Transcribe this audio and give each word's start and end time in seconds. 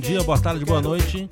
dia, 0.00 0.22
boa 0.22 0.40
tarde, 0.40 0.64
boa 0.64 0.80
noite. 0.80 1.28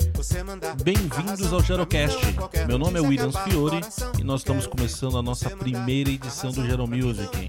Bem-vindos 0.84 1.52
ao 1.52 1.62
Gerocast. 1.62 2.18
Meu 2.66 2.78
nome 2.78 2.98
é 2.98 3.02
Williams 3.02 3.36
Fiore 3.38 3.80
e 4.18 4.22
nós 4.22 4.42
estamos 4.42 4.66
começando 4.66 5.16
a 5.16 5.22
nossa 5.22 5.48
primeira 5.48 6.10
edição 6.10 6.52
do 6.52 6.64
Gero 6.66 6.86
Music. 6.86 7.48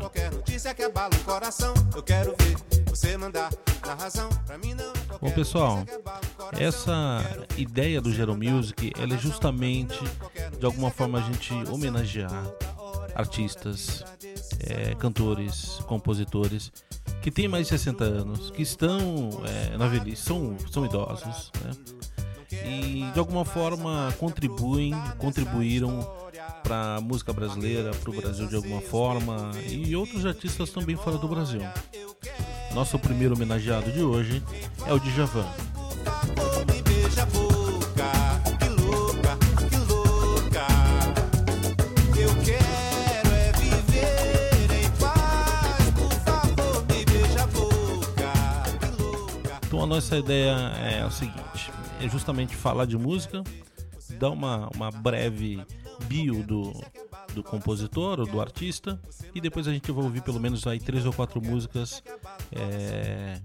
Bom, 5.22 5.32
pessoal, 5.32 5.84
essa 6.58 7.22
ideia 7.58 8.00
do 8.00 8.14
Gero 8.14 8.36
Music 8.36 8.94
ela 8.98 9.14
é 9.14 9.18
justamente 9.18 10.00
de 10.58 10.66
alguma 10.66 10.90
forma 10.90 11.20
a 11.20 11.22
gente 11.22 11.54
homenagear 11.70 12.50
artistas, 13.14 14.06
é, 14.60 14.96
cantores, 14.96 15.80
compositores 15.88 16.72
que 17.22 17.32
têm 17.32 17.48
mais 17.48 17.66
de 17.68 17.70
60 17.70 18.04
anos, 18.04 18.52
que 18.52 18.62
estão 18.62 19.30
é, 19.46 19.78
na 19.78 19.88
velhice, 19.88 20.24
são, 20.24 20.58
são 20.72 20.86
idosos, 20.86 21.52
né? 21.64 21.72
E 22.52 23.10
de 23.14 23.20
alguma 23.20 23.46
forma 23.46 24.14
contribuem, 24.20 24.94
contribuíram 25.18 26.00
para 26.64 26.96
a 26.96 27.02
música 27.02 27.32
brasileira, 27.32 27.92
para 27.92 28.10
o 28.10 28.14
Brasil 28.14 28.48
de 28.48 28.56
alguma 28.56 28.82
forma 28.82 29.52
e 29.68 29.96
outros 29.96 30.26
artistas 30.26 30.70
também 30.72 30.96
fora 30.96 31.18
do 31.18 31.28
Brasil. 31.28 31.62
Nosso 32.74 32.98
primeiro 33.00 33.36
homenageado 33.36 33.92
de 33.92 34.02
hoje 34.02 34.44
é 34.86 34.94
o 34.94 35.00
Djavan. 35.00 35.46
Nossa 49.90 50.20
ideia 50.20 50.52
é 50.52 51.04
o 51.04 51.10
seguinte, 51.10 51.72
é 52.00 52.08
justamente 52.08 52.56
falar 52.56 52.86
de 52.86 52.96
música, 52.96 53.44
dar 54.20 54.30
uma, 54.30 54.70
uma 54.76 54.92
breve 54.92 55.66
bio 56.04 56.44
do, 56.44 56.72
do 57.34 57.42
compositor 57.42 58.20
ou 58.20 58.28
do 58.28 58.40
artista 58.40 59.02
e 59.34 59.42
depois 59.42 59.68
a 59.68 59.74
gente 59.74 59.92
vai 59.92 60.04
ouvir 60.04 60.22
pelo 60.22 60.40
menos 60.40 60.68
aí 60.68 60.80
três 60.80 61.08
ou 61.08 61.12
quatro 61.12 61.42
músicas 61.42 62.04
é, 62.52 63.42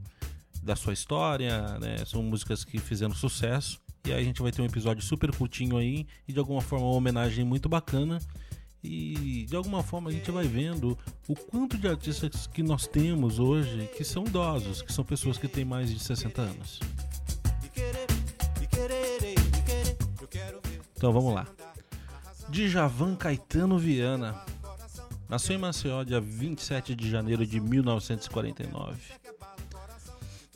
da 0.62 0.76
sua 0.76 0.92
história, 0.92 1.78
né? 1.78 2.04
São 2.04 2.22
músicas 2.22 2.62
que 2.62 2.78
fizeram 2.78 3.14
sucesso 3.14 3.80
e 4.04 4.12
aí 4.12 4.20
a 4.20 4.24
gente 4.24 4.42
vai 4.42 4.52
ter 4.52 4.60
um 4.60 4.66
episódio 4.66 5.02
super 5.02 5.34
curtinho 5.34 5.78
aí 5.78 6.06
e 6.28 6.32
de 6.34 6.38
alguma 6.38 6.60
forma 6.60 6.84
uma 6.84 6.94
homenagem 6.94 7.42
muito 7.42 7.70
bacana 7.70 8.18
e 8.84 9.46
de 9.46 9.56
alguma 9.56 9.82
forma 9.82 10.10
a 10.10 10.12
gente 10.12 10.30
vai 10.30 10.46
vendo 10.46 10.96
o 11.26 11.34
quanto 11.34 11.78
de 11.78 11.88
artistas 11.88 12.46
que 12.46 12.62
nós 12.62 12.86
temos 12.86 13.38
hoje 13.38 13.88
que 13.96 14.04
são 14.04 14.24
idosos, 14.24 14.82
que 14.82 14.92
são 14.92 15.02
pessoas 15.02 15.38
que 15.38 15.48
têm 15.48 15.64
mais 15.64 15.88
de 15.88 15.98
60 15.98 16.42
anos. 16.42 16.80
Então 20.94 21.12
vamos 21.12 21.34
lá. 21.34 21.46
Djavan 22.50 23.16
Caetano 23.16 23.78
Viana 23.78 24.38
nasceu 25.28 25.56
em 25.56 25.58
Maceió 25.58 26.04
dia 26.04 26.20
27 26.20 26.94
de 26.94 27.10
janeiro 27.10 27.46
de 27.46 27.58
1949. 27.58 29.00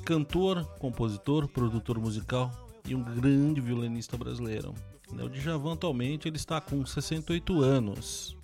Cantor, 0.04 0.64
compositor, 0.78 1.48
produtor 1.48 1.98
musical 1.98 2.50
e 2.86 2.94
um 2.94 3.02
grande 3.02 3.60
violinista 3.60 4.16
brasileiro. 4.16 4.75
Né, 5.12 5.24
o 5.24 5.28
Djavan 5.28 5.74
atualmente 5.74 6.28
ele 6.28 6.36
está 6.36 6.60
com 6.60 6.84
68 6.84 7.62
anos. 7.62 8.36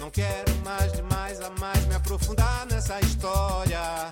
Não 0.00 0.10
quero 0.10 0.54
mais 0.64 0.92
demais 0.92 1.40
a 1.40 1.50
mais 1.50 1.86
me 1.86 1.94
aprofundar 1.94 2.66
nessa 2.66 3.00
história. 3.00 4.10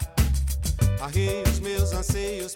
os 1.50 1.60
meus 1.60 1.92
anseios, 1.92 2.54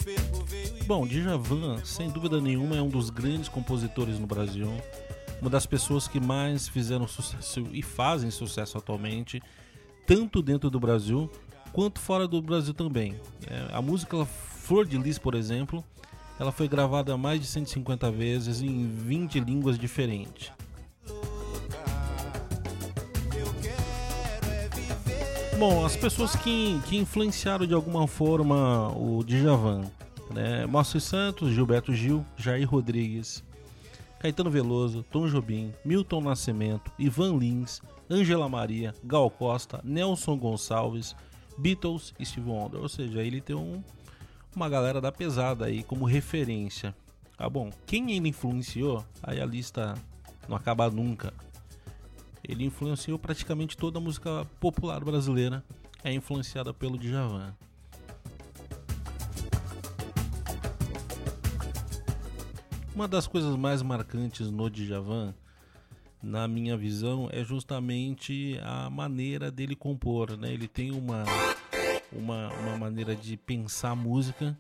Bom, 0.86 1.06
Djavan, 1.06 1.84
sem 1.84 2.10
dúvida 2.10 2.41
nenhuma, 2.41 2.76
é 2.76 2.82
um 2.82 2.88
dos 2.88 3.10
grandes 3.10 3.48
compositores 3.48 4.19
no 4.19 4.26
Brasil. 4.26 4.70
Uma 5.41 5.50
das 5.50 5.66
pessoas 5.66 6.08
que 6.08 6.20
mais 6.20 6.68
fizeram 6.68 7.06
sucesso 7.06 7.66
e 7.72 7.82
fazem 7.82 8.30
sucesso 8.30 8.78
atualmente, 8.78 9.42
tanto 10.06 10.41
dentro 10.41 10.70
do 10.70 10.80
Brasil 10.80 11.30
quanto 11.72 12.00
fora 12.00 12.26
do 12.26 12.41
Brasil 12.41 12.72
também. 12.72 13.20
É, 13.47 13.74
a 13.74 13.82
música 13.82 14.24
Flor 14.24 14.86
de 14.86 14.97
Lis, 14.97 15.18
por 15.18 15.34
exemplo, 15.34 15.84
ela 16.38 16.52
foi 16.52 16.69
gravada 16.69 17.16
mais 17.16 17.41
de 17.41 17.47
150 17.47 18.10
vezes 18.10 18.60
em 18.60 18.86
20 18.86 19.41
línguas 19.41 19.78
diferentes. 19.78 20.52
Bom, 25.58 25.86
as 25.86 25.97
pessoas 25.97 26.36
que, 26.36 26.78
que 26.86 26.98
influenciaram 26.98 27.66
de 27.66 27.72
alguma 27.72 28.06
forma 28.06 28.88
o 28.94 29.24
Djavan, 29.24 29.91
né? 30.30 30.66
Márcio 30.66 31.00
Santos, 31.00 31.50
Gilberto 31.54 31.94
Gil, 31.94 32.24
Jair 32.36 32.68
Rodrigues, 32.68 33.42
Caetano 34.18 34.50
Veloso, 34.50 35.03
Tom 35.10 35.26
Jobim, 35.26 35.72
Milton 35.82 36.20
Nascimento, 36.20 36.92
Ivan 36.98 37.38
Lins, 37.38 37.80
Angela 38.10 38.48
Maria, 38.50 38.94
Gal 39.03 39.30
Costa, 39.30 39.80
Nelson 39.82 40.36
Gonçalves, 40.36 41.16
Beatles 41.56 42.12
e 42.18 42.26
Steve 42.26 42.50
Wonder. 42.50 42.82
Ou 42.82 42.88
seja, 42.88 43.22
ele 43.22 43.41
tem 43.41 43.56
um, 43.56 43.82
uma 44.56 44.70
galera 44.70 45.02
da 45.02 45.12
pesada 45.12 45.66
aí 45.66 45.82
como 45.82 46.06
referência. 46.06 46.96
Tá 47.36 47.48
bom, 47.48 47.70
quem 47.86 48.12
ele 48.12 48.30
influenciou, 48.30 49.04
aí 49.22 49.38
a 49.38 49.44
lista 49.44 49.94
não 50.48 50.56
acaba 50.56 50.90
nunca. 50.90 51.34
Ele 52.42 52.64
influenciou 52.64 53.18
praticamente 53.18 53.76
toda 53.76 53.98
a 53.98 54.00
música 54.00 54.46
popular 54.58 55.04
brasileira, 55.04 55.62
é 56.02 56.10
influenciada 56.10 56.72
pelo 56.72 56.96
Djavan. 56.96 57.54
Uma 62.94 63.06
das 63.06 63.26
coisas 63.26 63.54
mais 63.56 63.82
marcantes 63.82 64.50
no 64.50 64.70
Djavan, 64.70 65.34
na 66.22 66.48
minha 66.48 66.78
visão, 66.78 67.28
é 67.30 67.44
justamente 67.44 68.58
a 68.62 68.88
maneira 68.88 69.50
dele 69.50 69.76
compor. 69.76 70.34
Né? 70.38 70.50
Ele 70.54 70.66
tem 70.66 70.92
uma 70.92 71.24
uma, 72.16 72.53
uma 72.54 72.78
maneira 72.78 73.15
de 73.15 73.37
pensar 73.37 73.91
a 73.91 73.97
música, 73.97 74.59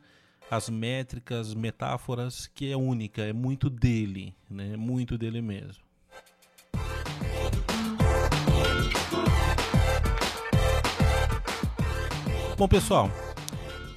as 0.50 0.68
métricas, 0.68 1.54
metáforas, 1.54 2.46
que 2.46 2.70
é 2.70 2.76
única, 2.76 3.22
é 3.22 3.32
muito 3.32 3.68
dele, 3.68 4.34
né? 4.48 4.76
muito 4.76 5.18
dele 5.18 5.40
mesmo. 5.42 5.84
Bom, 12.56 12.66
pessoal, 12.66 13.10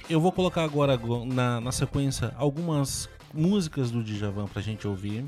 eu 0.08 0.20
vou 0.20 0.32
colocar 0.32 0.64
agora 0.64 1.00
na, 1.24 1.60
na 1.60 1.72
sequência 1.72 2.34
algumas 2.36 3.08
músicas 3.32 3.90
do 3.90 4.02
Djavan 4.02 4.46
pra 4.46 4.60
gente 4.60 4.86
ouvir. 4.86 5.24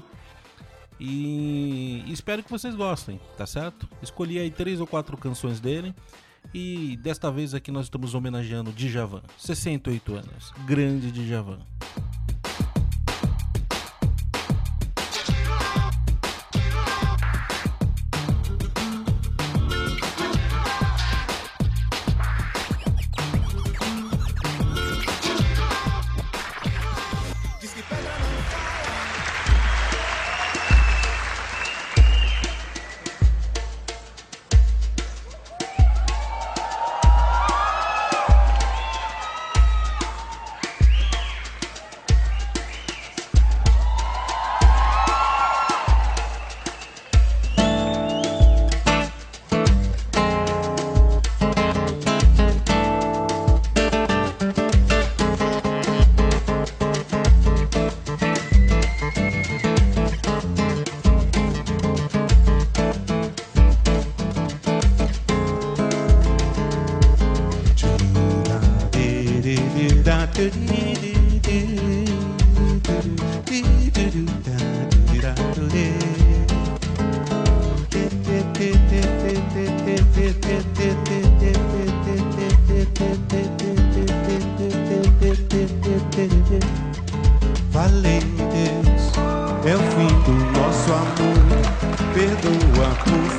E 1.01 2.05
espero 2.09 2.43
que 2.43 2.51
vocês 2.51 2.75
gostem, 2.75 3.19
tá 3.37 3.47
certo? 3.47 3.89
Escolhi 4.03 4.39
aí 4.39 4.51
três 4.51 4.81
ou 4.81 4.87
quatro 4.87 5.17
canções 5.17 5.61
dele. 5.61 5.95
E 6.55 6.97
desta 6.99 7.31
vez 7.31 7.55
aqui 7.55 7.71
nós 7.71 7.87
estamos 7.87 8.15
homenageando 8.15 8.73
Djavan, 8.73 9.23
68 9.39 10.15
anos, 10.15 10.53
grande 10.67 11.11
Djavan. 11.11 11.61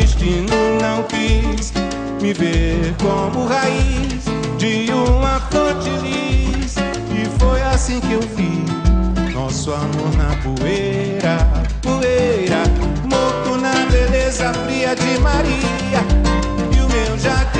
Destino 0.00 0.80
não 0.80 1.02
quis 1.02 1.74
me 2.22 2.32
ver 2.32 2.94
como 3.02 3.44
raiz 3.44 4.24
de 4.56 4.90
uma 4.92 5.38
fonte 5.50 5.90
lis. 6.02 6.76
E 7.12 7.28
foi 7.38 7.60
assim 7.60 8.00
que 8.00 8.12
eu 8.12 8.22
vi 8.22 8.64
nosso 9.34 9.70
amor 9.74 10.16
na 10.16 10.34
poeira, 10.36 11.46
poeira, 11.82 12.62
morto 13.04 13.60
na 13.60 13.74
beleza 13.90 14.54
fria 14.64 14.96
de 14.96 15.20
Maria. 15.20 16.02
E 16.74 16.80
o 16.80 16.88
meu 16.88 17.18
jardim 17.18 17.59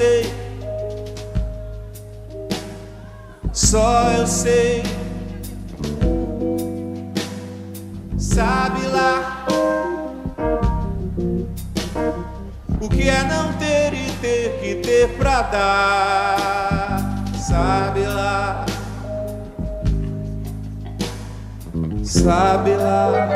sei, 0.00 0.32
só 3.52 4.10
eu 4.18 4.26
sei. 4.26 4.82
Sabe 8.16 8.86
lá 8.86 9.44
o 12.80 12.88
que 12.88 13.10
é 13.10 13.22
não 13.24 13.52
ter 13.54 13.92
e 13.92 14.10
ter 14.22 14.60
que 14.60 14.74
ter 14.76 15.08
pra 15.18 15.42
dar, 15.42 17.24
sabe 17.36 18.06
lá. 18.06 18.64
Sabe 22.02 22.74
lá. 22.76 23.28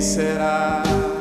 será? 0.00 1.13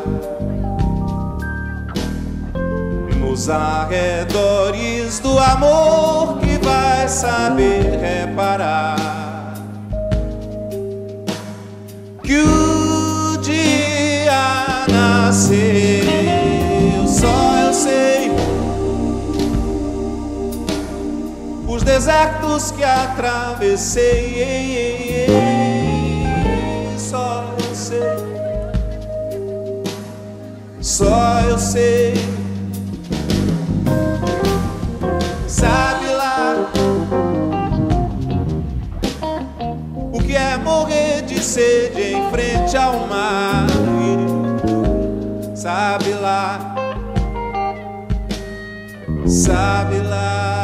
Nos 3.34 3.50
arredores 3.50 5.18
do 5.18 5.40
amor 5.40 6.38
que 6.38 6.56
vai 6.64 7.08
saber 7.10 8.00
reparar 8.00 9.56
que 12.22 12.38
o 12.38 13.36
dia 13.42 14.86
nasceu, 14.88 15.58
só 17.08 17.58
eu 17.58 17.74
sei. 17.74 18.32
Os 21.68 21.82
desertos 21.82 22.70
que 22.70 22.84
atravessei, 22.84 24.06
só 27.00 27.46
eu 27.58 27.76
sei 27.76 28.34
só 30.84 31.42
eu 31.50 31.58
sei. 31.58 32.23
Que 40.34 40.38
é 40.38 40.58
morrer 40.58 41.22
de 41.22 41.40
sede 41.44 42.16
em 42.16 42.32
frente 42.32 42.76
ao 42.76 43.06
mar? 43.08 43.68
Sabe 45.54 46.10
lá, 46.14 46.76
sabe 49.28 50.00
lá, 50.00 50.64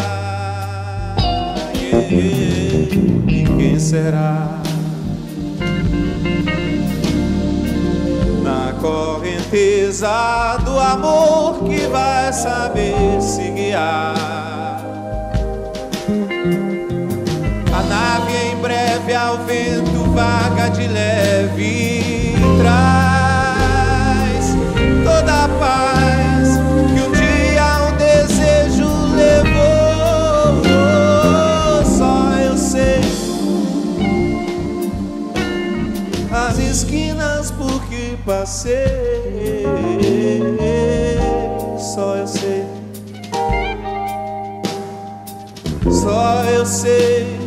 e 3.28 3.46
quem 3.46 3.78
será? 3.80 4.56
correnteza 8.82 10.58
do 10.64 10.80
amor 10.80 11.66
que 11.66 11.86
vai 11.88 12.32
saber 12.32 13.22
se 13.22 13.52
guiar. 13.52 14.49
leve 19.00 19.16
ao 19.16 19.38
vento, 19.46 20.12
vaga 20.14 20.70
de 20.70 20.88
leve 20.88 22.36
traz 22.58 24.56
toda 25.04 25.46
a 25.46 25.50
paz 25.60 26.58
que 26.94 27.02
um 27.02 27.12
dia 27.12 27.88
um 27.88 27.96
desejo 27.98 28.90
levou. 29.16 30.64
Só 31.86 32.34
eu 32.40 32.58
sei 32.58 33.00
as 36.32 36.58
esquinas 36.58 37.52
por 37.52 37.82
que 37.86 38.18
passei. 38.26 39.66
Só 41.78 42.16
eu 42.16 42.28
sei. 42.28 42.66
Só 45.90 46.44
eu 46.52 46.66
sei. 46.66 47.39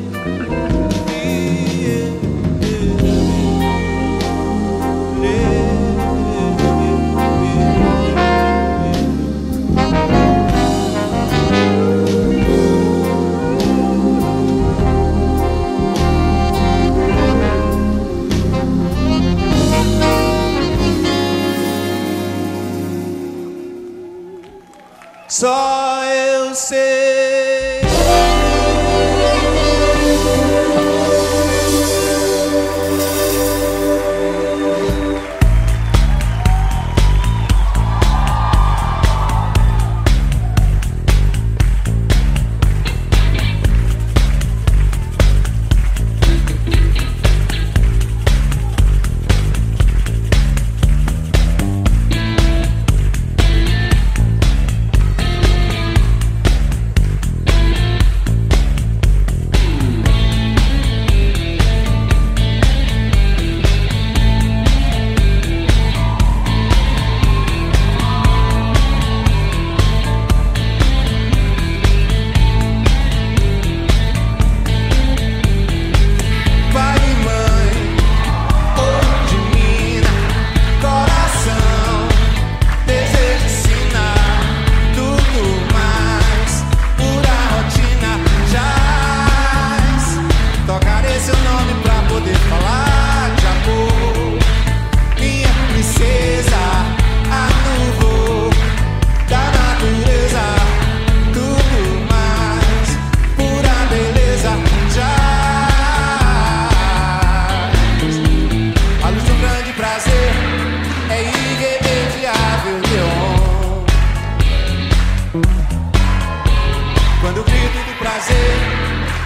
seu 91.23 91.37
nome 91.37 91.73
pra 91.85 92.03
poder 92.09 92.35
falar 92.35 93.33
de 93.37 93.47
amor. 93.47 94.02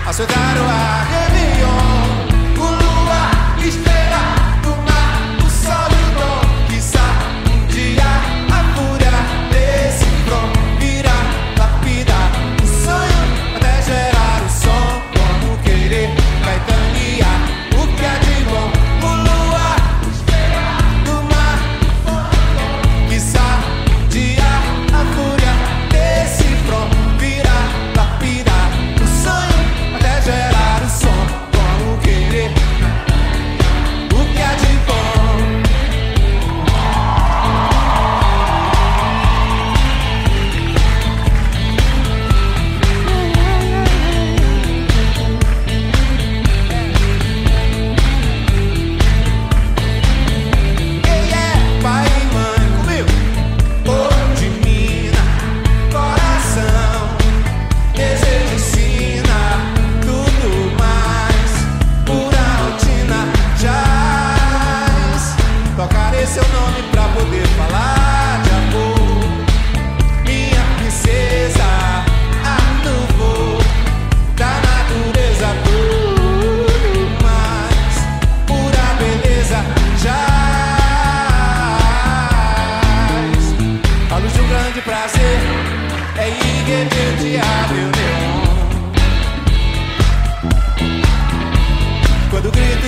a 0.07 0.13
soltar 0.13 0.57
o. 0.59 1.96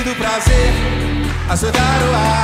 do 0.09 0.15
prazer 0.15 0.73
a 1.51 1.57
soltar 1.57 2.03
o 2.03 2.15
ar. 2.15 2.39